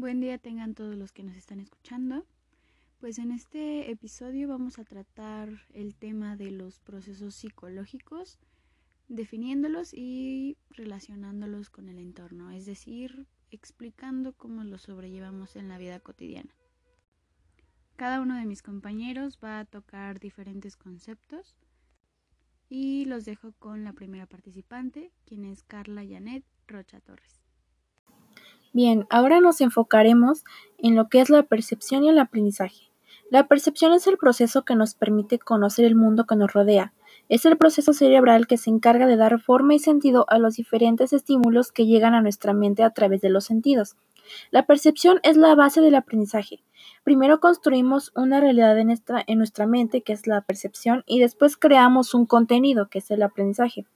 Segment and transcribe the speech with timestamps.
[0.00, 2.24] Buen día tengan todos los que nos están escuchando.
[3.00, 8.38] Pues en este episodio vamos a tratar el tema de los procesos psicológicos,
[9.08, 16.00] definiéndolos y relacionándolos con el entorno, es decir, explicando cómo los sobrellevamos en la vida
[16.00, 16.54] cotidiana.
[17.96, 21.58] Cada uno de mis compañeros va a tocar diferentes conceptos
[22.70, 27.39] y los dejo con la primera participante, quien es Carla Janet Rocha Torres.
[28.72, 30.44] Bien, ahora nos enfocaremos
[30.78, 32.90] en lo que es la percepción y el aprendizaje.
[33.28, 36.92] La percepción es el proceso que nos permite conocer el mundo que nos rodea.
[37.28, 41.12] Es el proceso cerebral que se encarga de dar forma y sentido a los diferentes
[41.12, 43.96] estímulos que llegan a nuestra mente a través de los sentidos.
[44.50, 46.62] La percepción es la base del aprendizaje.
[47.02, 51.56] Primero construimos una realidad en nuestra, en nuestra mente, que es la percepción, y después
[51.56, 53.86] creamos un contenido, que es el aprendizaje.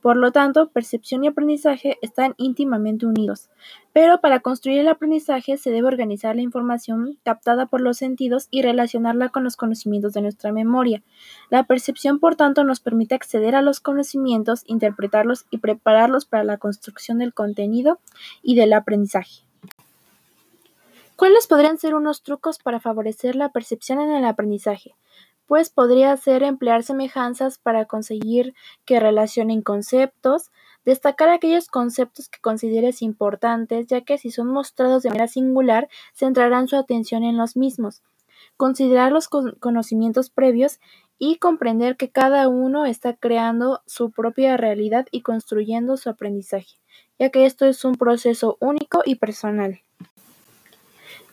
[0.00, 3.48] Por lo tanto, percepción y aprendizaje están íntimamente unidos.
[3.92, 8.62] Pero para construir el aprendizaje se debe organizar la información captada por los sentidos y
[8.62, 11.02] relacionarla con los conocimientos de nuestra memoria.
[11.48, 16.58] La percepción, por tanto, nos permite acceder a los conocimientos, interpretarlos y prepararlos para la
[16.58, 17.98] construcción del contenido
[18.42, 19.44] y del aprendizaje.
[21.16, 24.94] ¿Cuáles podrían ser unos trucos para favorecer la percepción en el aprendizaje?
[25.46, 30.50] Pues podría ser emplear semejanzas para conseguir que relacionen conceptos,
[30.84, 36.68] destacar aquellos conceptos que consideres importantes, ya que si son mostrados de manera singular, centrarán
[36.68, 38.02] su atención en los mismos,
[38.56, 40.80] considerar los conocimientos previos
[41.18, 46.80] y comprender que cada uno está creando su propia realidad y construyendo su aprendizaje,
[47.18, 49.83] ya que esto es un proceso único y personal.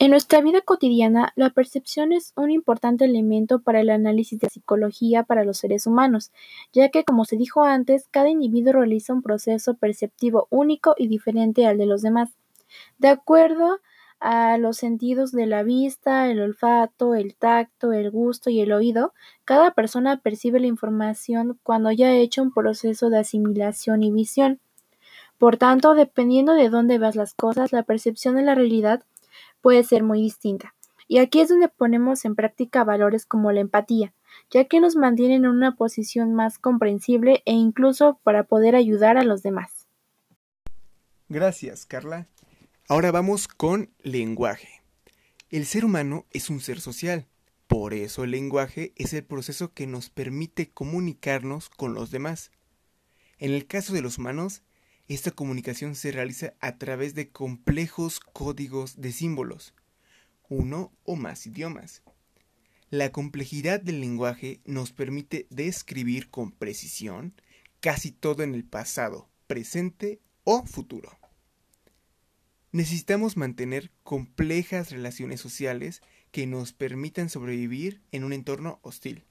[0.00, 5.22] En nuestra vida cotidiana, la percepción es un importante elemento para el análisis de psicología
[5.22, 6.32] para los seres humanos,
[6.72, 11.66] ya que, como se dijo antes, cada individuo realiza un proceso perceptivo único y diferente
[11.66, 12.30] al de los demás.
[12.98, 13.78] De acuerdo
[14.18, 19.12] a los sentidos de la vista, el olfato, el tacto, el gusto y el oído,
[19.44, 24.58] cada persona percibe la información cuando ya ha hecho un proceso de asimilación y visión.
[25.38, 29.04] Por tanto, dependiendo de dónde veas las cosas, la percepción de la realidad
[29.64, 30.74] puede ser muy distinta.
[31.08, 34.12] Y aquí es donde ponemos en práctica valores como la empatía,
[34.50, 39.24] ya que nos mantienen en una posición más comprensible e incluso para poder ayudar a
[39.24, 39.88] los demás.
[41.30, 42.26] Gracias, Carla.
[42.90, 44.82] Ahora vamos con lenguaje.
[45.48, 47.26] El ser humano es un ser social,
[47.66, 52.50] por eso el lenguaje es el proceso que nos permite comunicarnos con los demás.
[53.38, 54.62] En el caso de los humanos,
[55.08, 59.74] esta comunicación se realiza a través de complejos códigos de símbolos,
[60.48, 62.02] uno o más idiomas.
[62.90, 67.34] La complejidad del lenguaje nos permite describir con precisión
[67.80, 71.18] casi todo en el pasado, presente o futuro.
[72.72, 79.24] Necesitamos mantener complejas relaciones sociales que nos permitan sobrevivir en un entorno hostil,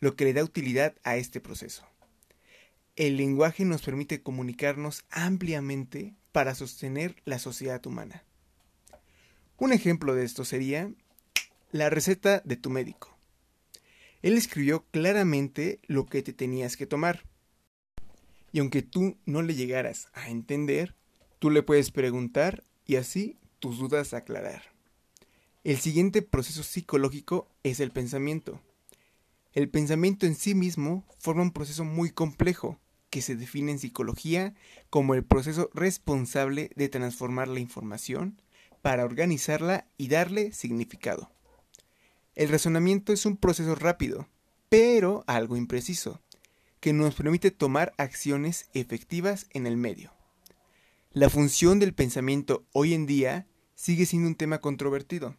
[0.00, 1.86] lo que le da utilidad a este proceso.
[2.96, 8.24] El lenguaje nos permite comunicarnos ampliamente para sostener la sociedad humana.
[9.58, 10.90] Un ejemplo de esto sería
[11.72, 13.14] la receta de tu médico.
[14.22, 17.24] Él escribió claramente lo que te tenías que tomar.
[18.50, 20.94] Y aunque tú no le llegaras a entender,
[21.38, 24.62] tú le puedes preguntar y así tus dudas aclarar.
[25.64, 28.62] El siguiente proceso psicológico es el pensamiento.
[29.52, 32.80] El pensamiento en sí mismo forma un proceso muy complejo
[33.16, 34.52] que se define en psicología
[34.90, 38.42] como el proceso responsable de transformar la información
[38.82, 41.32] para organizarla y darle significado.
[42.34, 44.28] El razonamiento es un proceso rápido,
[44.68, 46.20] pero algo impreciso,
[46.78, 50.12] que nos permite tomar acciones efectivas en el medio.
[51.10, 55.38] La función del pensamiento hoy en día sigue siendo un tema controvertido.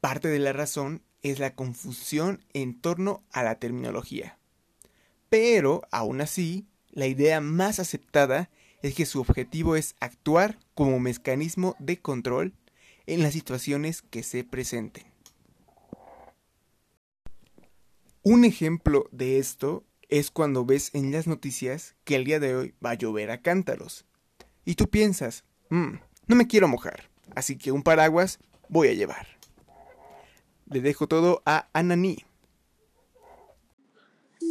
[0.00, 4.38] Parte de la razón es la confusión en torno a la terminología.
[5.28, 8.50] Pero, aún así, la idea más aceptada
[8.82, 12.54] es que su objetivo es actuar como mecanismo de control
[13.06, 15.04] en las situaciones que se presenten.
[18.22, 22.74] Un ejemplo de esto es cuando ves en las noticias que el día de hoy
[22.84, 24.04] va a llover a cántaros.
[24.64, 25.94] Y tú piensas, mm,
[26.26, 28.38] no me quiero mojar, así que un paraguas
[28.68, 29.26] voy a llevar.
[30.66, 32.27] Le dejo todo a Ananí.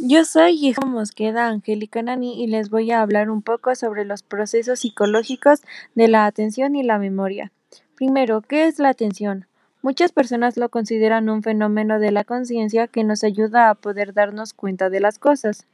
[0.00, 4.22] Yo soy Hija Mosqueda Angélica Nani y les voy a hablar un poco sobre los
[4.22, 5.60] procesos psicológicos
[5.96, 7.50] de la atención y la memoria.
[7.96, 9.46] Primero, ¿qué es la atención?
[9.82, 14.52] Muchas personas lo consideran un fenómeno de la conciencia que nos ayuda a poder darnos
[14.52, 15.66] cuenta de las cosas.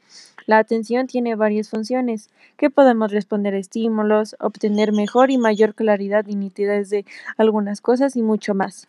[0.46, 6.26] La atención tiene varias funciones, que podemos responder a estímulos, obtener mejor y mayor claridad
[6.26, 7.04] y nitidez de
[7.36, 8.88] algunas cosas y mucho más.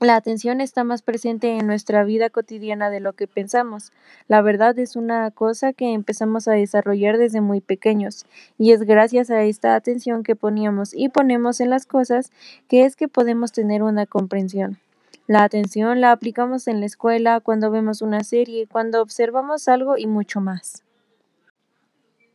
[0.00, 3.90] La atención está más presente en nuestra vida cotidiana de lo que pensamos.
[4.28, 8.24] La verdad es una cosa que empezamos a desarrollar desde muy pequeños,
[8.58, 12.30] y es gracias a esta atención que poníamos y ponemos en las cosas
[12.68, 14.78] que es que podemos tener una comprensión.
[15.26, 20.06] La atención la aplicamos en la escuela, cuando vemos una serie, cuando observamos algo y
[20.06, 20.84] mucho más.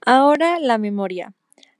[0.05, 1.33] Ahora la memoria.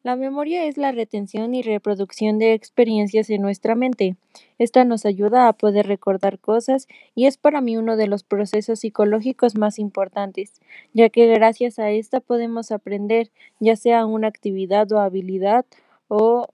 [0.04, 4.18] La memoria es la retención y reproducción de experiencias en nuestra mente.
[4.60, 8.82] Esta nos ayuda a poder recordar cosas y es para mí uno de los procesos
[8.82, 10.60] psicológicos más importantes,
[10.94, 15.66] ya que gracias a esta podemos aprender, ya sea una actividad o habilidad,
[16.10, 16.50] o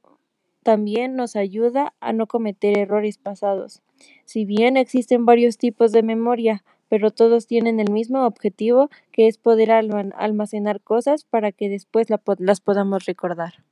[0.62, 3.82] también nos ayuda a no cometer errores pasados.
[4.26, 9.38] Si bien existen varios tipos de memoria, pero todos tienen el mismo objetivo, que es
[9.38, 13.64] poder almacenar cosas para que después las podamos recordar.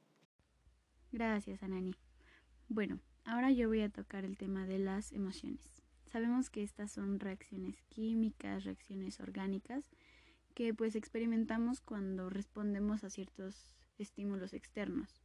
[1.11, 1.95] Gracias, Anani.
[2.69, 5.81] Bueno, ahora yo voy a tocar el tema de las emociones.
[6.05, 9.89] Sabemos que estas son reacciones químicas, reacciones orgánicas,
[10.53, 15.21] que pues experimentamos cuando respondemos a ciertos estímulos externos.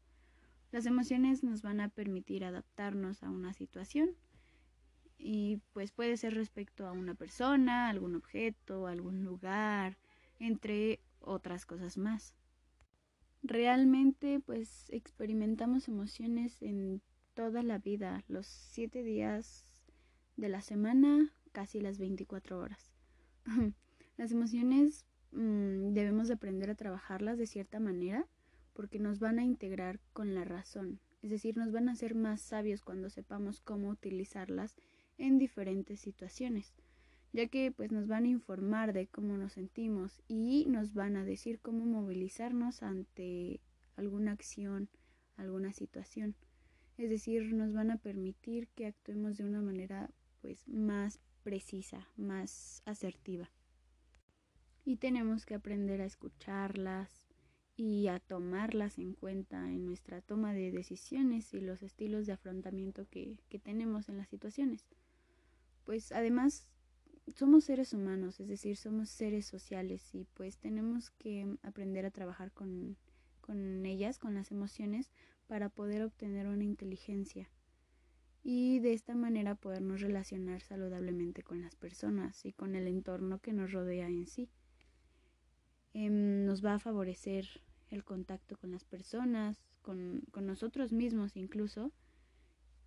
[0.70, 4.10] Las emociones nos van a permitir adaptarnos a una situación,
[5.22, 9.96] y pues puede ser respecto a una persona, algún objeto, algún lugar,
[10.40, 12.34] entre otras cosas más.
[13.44, 17.02] Realmente pues experimentamos emociones en
[17.34, 19.64] toda la vida, los siete días
[20.36, 22.92] de la semana, casi las 24 horas.
[24.16, 28.26] las emociones mmm, debemos de aprender a trabajarlas de cierta manera
[28.72, 32.40] porque nos van a integrar con la razón, es decir, nos van a hacer más
[32.40, 34.76] sabios cuando sepamos cómo utilizarlas
[35.22, 36.74] en diferentes situaciones,
[37.32, 41.24] ya que pues nos van a informar de cómo nos sentimos y nos van a
[41.24, 43.60] decir cómo movilizarnos ante
[43.94, 44.88] alguna acción,
[45.36, 46.34] alguna situación.
[46.98, 50.10] Es decir, nos van a permitir que actuemos de una manera
[50.40, 53.48] pues más precisa, más asertiva.
[54.84, 57.28] Y tenemos que aprender a escucharlas
[57.76, 63.06] y a tomarlas en cuenta en nuestra toma de decisiones y los estilos de afrontamiento
[63.08, 64.84] que, que tenemos en las situaciones
[65.84, 66.68] pues además
[67.34, 72.52] somos seres humanos, es decir, somos seres sociales y pues tenemos que aprender a trabajar
[72.52, 72.96] con,
[73.40, 75.12] con ellas, con las emociones,
[75.46, 77.48] para poder obtener una inteligencia
[78.44, 83.52] y de esta manera podernos relacionar saludablemente con las personas y con el entorno que
[83.52, 84.50] nos rodea en sí.
[85.94, 87.46] Em, nos va a favorecer
[87.90, 91.92] el contacto con las personas, con, con nosotros mismos incluso,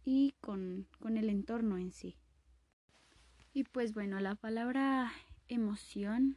[0.03, 2.17] y con, con el entorno en sí.
[3.55, 5.13] Y pues bueno, la palabra
[5.47, 6.35] emoción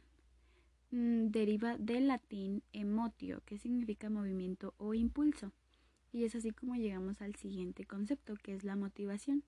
[0.91, 5.51] mm, deriva del latín emotio, que significa movimiento o impulso.
[6.13, 9.43] Y es así como llegamos al siguiente concepto, que es la motivación.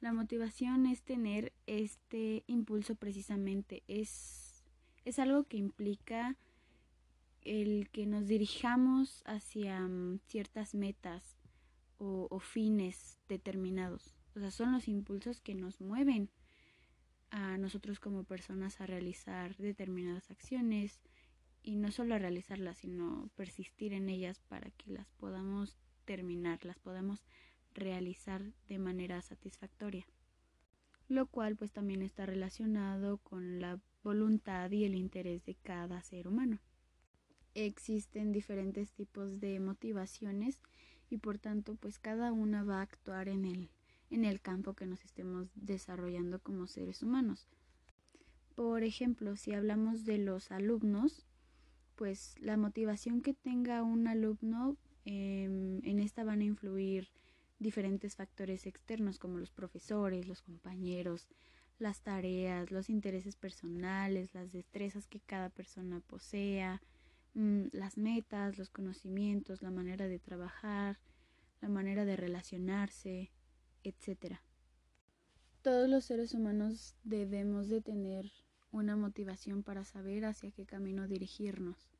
[0.00, 4.62] La motivación es tener este impulso precisamente, es,
[5.04, 6.36] es algo que implica
[7.40, 11.36] el que nos dirijamos hacia mm, ciertas metas
[11.98, 14.14] o, o fines determinados.
[14.36, 16.30] O sea, son los impulsos que nos mueven
[17.32, 21.00] a nosotros como personas a realizar determinadas acciones
[21.62, 26.78] y no solo a realizarlas, sino persistir en ellas para que las podamos terminar, las
[26.78, 27.24] podamos
[27.72, 30.06] realizar de manera satisfactoria.
[31.08, 36.28] Lo cual pues también está relacionado con la voluntad y el interés de cada ser
[36.28, 36.60] humano.
[37.54, 40.60] Existen diferentes tipos de motivaciones
[41.08, 43.70] y por tanto pues cada una va a actuar en el
[44.12, 47.48] en el campo que nos estemos desarrollando como seres humanos.
[48.54, 51.26] Por ejemplo, si hablamos de los alumnos,
[51.96, 57.08] pues la motivación que tenga un alumno, em, en esta van a influir
[57.58, 61.28] diferentes factores externos como los profesores, los compañeros,
[61.78, 66.82] las tareas, los intereses personales, las destrezas que cada persona posea,
[67.34, 70.98] mm, las metas, los conocimientos, la manera de trabajar,
[71.60, 73.30] la manera de relacionarse,
[73.84, 74.36] etc.
[75.62, 78.32] Todos los seres humanos debemos de tener
[78.72, 81.90] una motivación para saber hacia qué camino dirigirnos.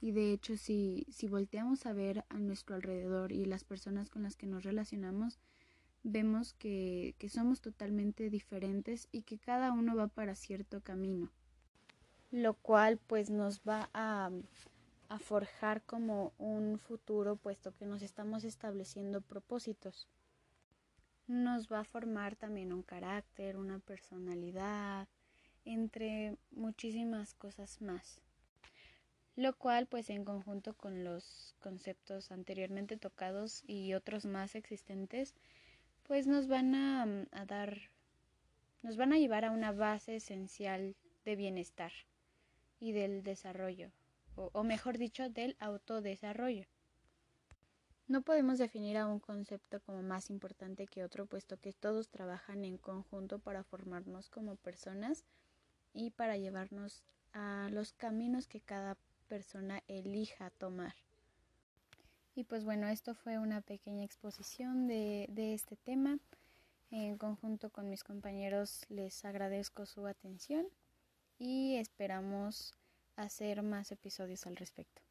[0.00, 4.22] Y de hecho, si, si volteamos a ver a nuestro alrededor y las personas con
[4.22, 5.38] las que nos relacionamos,
[6.02, 11.30] vemos que, que somos totalmente diferentes y que cada uno va para cierto camino.
[12.30, 14.30] Lo cual pues nos va a,
[15.08, 20.08] a forjar como un futuro, puesto que nos estamos estableciendo propósitos.
[21.32, 25.08] Nos va a formar también un carácter, una personalidad,
[25.64, 28.20] entre muchísimas cosas más.
[29.34, 35.34] Lo cual, pues en conjunto con los conceptos anteriormente tocados y otros más existentes,
[36.02, 37.90] pues nos van a, a dar,
[38.82, 41.92] nos van a llevar a una base esencial de bienestar
[42.78, 43.90] y del desarrollo,
[44.36, 46.66] o, o mejor dicho, del autodesarrollo.
[48.08, 52.64] No podemos definir a un concepto como más importante que otro, puesto que todos trabajan
[52.64, 55.24] en conjunto para formarnos como personas
[55.94, 58.96] y para llevarnos a los caminos que cada
[59.28, 60.94] persona elija tomar.
[62.34, 66.18] Y pues bueno, esto fue una pequeña exposición de, este tema.
[66.90, 70.66] En conjunto con mis compañeros les agradezco su atención
[71.38, 72.74] y esperamos
[73.16, 75.02] hacer más episodios al respecto.